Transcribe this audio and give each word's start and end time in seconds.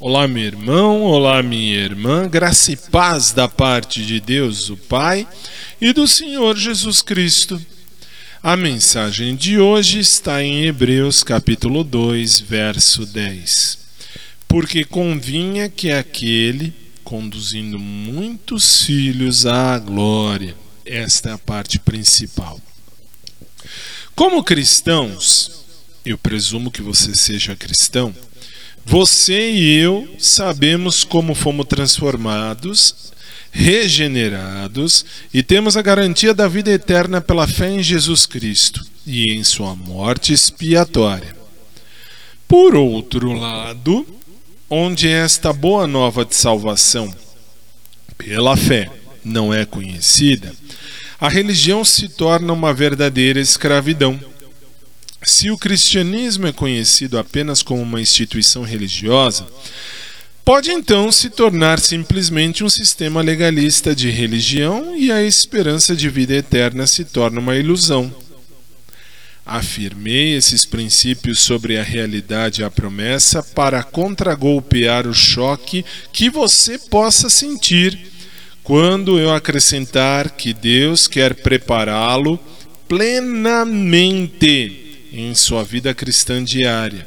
Olá, 0.00 0.28
meu 0.28 0.44
irmão, 0.44 1.02
olá, 1.02 1.42
minha 1.42 1.76
irmã, 1.76 2.28
graça 2.28 2.70
e 2.70 2.76
paz 2.76 3.32
da 3.32 3.48
parte 3.48 4.06
de 4.06 4.20
Deus, 4.20 4.70
o 4.70 4.76
Pai, 4.76 5.26
e 5.80 5.92
do 5.92 6.06
Senhor 6.06 6.56
Jesus 6.56 7.02
Cristo. 7.02 7.60
A 8.40 8.56
mensagem 8.56 9.34
de 9.34 9.58
hoje 9.58 9.98
está 9.98 10.40
em 10.40 10.66
Hebreus, 10.66 11.24
capítulo 11.24 11.82
2, 11.82 12.38
verso 12.38 13.04
10. 13.04 13.78
Porque 14.46 14.84
convinha 14.84 15.68
que 15.68 15.90
aquele, 15.90 16.72
conduzindo 17.02 17.76
muitos 17.76 18.84
filhos 18.84 19.46
à 19.46 19.76
glória, 19.80 20.54
esta 20.84 21.30
é 21.30 21.32
a 21.32 21.38
parte 21.38 21.76
principal. 21.80 22.60
Como 24.14 24.44
cristãos, 24.44 25.64
eu 26.06 26.16
presumo 26.16 26.70
que 26.70 26.82
você 26.82 27.16
seja 27.16 27.56
cristão, 27.56 28.14
você 28.84 29.50
e 29.50 29.78
eu 29.78 30.08
sabemos 30.18 31.04
como 31.04 31.34
fomos 31.34 31.66
transformados, 31.66 33.12
regenerados 33.50 35.04
e 35.32 35.42
temos 35.42 35.76
a 35.76 35.82
garantia 35.82 36.32
da 36.32 36.48
vida 36.48 36.70
eterna 36.70 37.20
pela 37.20 37.46
fé 37.46 37.70
em 37.70 37.82
Jesus 37.82 38.26
Cristo 38.26 38.84
e 39.06 39.32
em 39.32 39.44
sua 39.44 39.74
morte 39.74 40.32
expiatória. 40.32 41.36
Por 42.46 42.74
outro 42.74 43.32
lado, 43.32 44.06
onde 44.70 45.08
esta 45.08 45.52
boa 45.52 45.86
nova 45.86 46.24
de 46.24 46.34
salvação? 46.34 47.14
Pela 48.16 48.56
fé 48.56 48.90
não 49.24 49.52
é 49.52 49.64
conhecida, 49.64 50.52
a 51.20 51.28
religião 51.28 51.84
se 51.84 52.08
torna 52.08 52.52
uma 52.52 52.72
verdadeira 52.72 53.40
escravidão 53.40 54.18
se 55.28 55.50
o 55.50 55.58
cristianismo 55.58 56.46
é 56.46 56.52
conhecido 56.52 57.18
apenas 57.18 57.62
como 57.62 57.82
uma 57.82 58.00
instituição 58.00 58.62
religiosa, 58.62 59.46
pode 60.42 60.70
então 60.70 61.12
se 61.12 61.28
tornar 61.28 61.78
simplesmente 61.78 62.64
um 62.64 62.68
sistema 62.68 63.20
legalista 63.20 63.94
de 63.94 64.08
religião 64.08 64.96
e 64.96 65.12
a 65.12 65.22
esperança 65.22 65.94
de 65.94 66.08
vida 66.08 66.34
eterna 66.34 66.86
se 66.86 67.04
torna 67.04 67.40
uma 67.40 67.56
ilusão. 67.56 68.10
Afirmei 69.44 70.34
esses 70.34 70.64
princípios 70.64 71.40
sobre 71.40 71.78
a 71.78 71.82
realidade 71.82 72.62
e 72.62 72.64
a 72.64 72.70
promessa 72.70 73.42
para 73.42 73.82
contragolpear 73.82 75.06
o 75.06 75.12
choque 75.12 75.84
que 76.10 76.30
você 76.30 76.78
possa 76.78 77.28
sentir 77.28 77.98
quando 78.62 79.18
eu 79.18 79.32
acrescentar 79.32 80.30
que 80.30 80.54
Deus 80.54 81.06
quer 81.06 81.34
prepará-lo 81.34 82.40
plenamente 82.86 84.87
em 85.12 85.34
sua 85.34 85.64
vida 85.64 85.94
cristã 85.94 86.42
diária, 86.42 87.06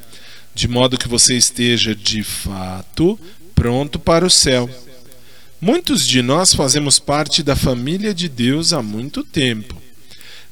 de 0.54 0.68
modo 0.68 0.98
que 0.98 1.08
você 1.08 1.36
esteja 1.36 1.96
de 1.96 2.24
fato 2.24 3.20
pronto 3.56 4.00
para 4.00 4.26
o 4.26 4.30
céu. 4.30 4.70
Muitos 5.60 6.08
de 6.08 6.24
nós 6.24 6.56
fazemos 6.56 6.98
parte 6.98 7.44
da 7.44 7.56
família 7.56 8.14
de 8.14 8.28
Deus 8.28 8.74
há 8.74 8.82
muito 8.82 9.24
tempo. 9.24 9.80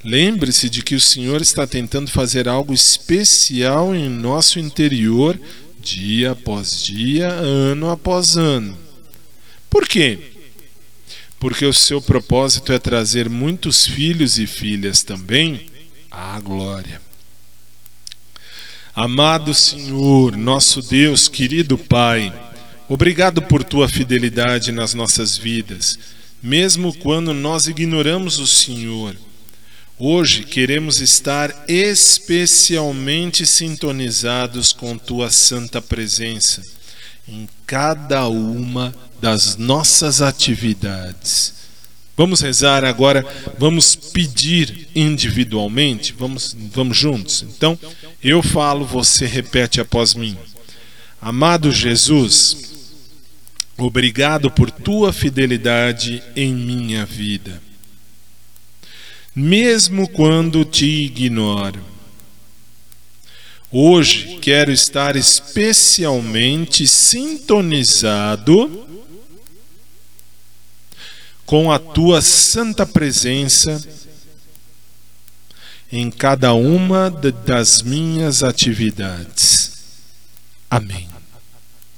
Lembre-se 0.03 0.69
de 0.69 0.83
que 0.83 0.93
o 0.93 1.01
Senhor 1.01 1.41
está 1.41 1.65
tentando 1.65 2.11
fazer 2.11 2.47
algo 2.47 2.73
especial 2.73 3.93
em 3.95 4.07
nosso 4.07 4.59
interior, 4.59 5.39
dia 5.81 6.31
após 6.31 6.83
dia, 6.83 7.27
ano 7.27 7.89
após 7.89 8.37
ano. 8.37 8.77
Por 9.69 9.87
quê? 9.87 10.19
Porque 11.39 11.65
o 11.65 11.73
seu 11.73 12.01
propósito 12.01 12.71
é 12.71 12.77
trazer 12.77 13.29
muitos 13.29 13.87
filhos 13.87 14.37
e 14.37 14.45
filhas 14.45 15.03
também 15.03 15.65
à 16.11 16.39
glória. 16.39 17.08
Amado 19.01 19.53
Senhor, 19.53 20.35
nosso 20.35 20.81
Deus, 20.81 21.29
querido 21.29 21.77
Pai, 21.77 22.33
obrigado 22.89 23.41
por 23.41 23.63
tua 23.63 23.87
fidelidade 23.87 24.73
nas 24.73 24.93
nossas 24.93 25.37
vidas, 25.37 25.97
mesmo 26.43 26.93
quando 26.93 27.33
nós 27.33 27.65
ignoramos 27.67 28.39
o 28.39 28.45
Senhor. 28.45 29.15
Hoje 29.97 30.43
queremos 30.43 30.99
estar 30.99 31.63
especialmente 31.65 33.45
sintonizados 33.45 34.73
com 34.73 34.97
tua 34.97 35.31
santa 35.31 35.81
presença 35.81 36.61
em 37.25 37.47
cada 37.65 38.27
uma 38.27 38.93
das 39.21 39.55
nossas 39.55 40.21
atividades. 40.21 41.58
Vamos 42.19 42.41
rezar 42.41 42.83
agora, 42.83 43.25
vamos 43.57 43.95
pedir 43.95 44.89
individualmente, 44.93 46.11
vamos, 46.11 46.53
vamos 46.53 46.97
juntos. 46.97 47.43
Então, 47.43 47.79
eu 48.21 48.43
falo, 48.43 48.83
você 48.83 49.25
repete 49.25 49.79
após 49.79 50.15
mim. 50.15 50.37
Amado 51.21 51.71
Jesus, 51.71 52.97
obrigado 53.77 54.51
por 54.51 54.69
tua 54.69 55.13
fidelidade 55.13 56.21
em 56.35 56.53
minha 56.53 57.05
vida. 57.05 57.63
Mesmo 59.33 60.05
quando 60.09 60.65
te 60.65 61.05
ignoro, 61.05 61.81
hoje 63.71 64.39
quero 64.41 64.73
estar 64.73 65.15
especialmente 65.15 66.85
sintonizado 66.85 68.89
com 71.49 71.71
a 71.71 71.79
tua 71.79 72.21
santa 72.21 72.85
presença 72.85 73.81
em 75.91 76.11
cada 76.11 76.53
uma 76.53 77.09
das 77.09 77.81
minhas 77.81 78.43
atividades. 78.43 79.71
Amém. 80.69 81.09